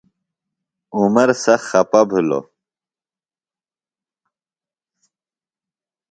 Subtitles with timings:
[0.97, 2.45] عمر سخت خپہ بھِلوۡ۔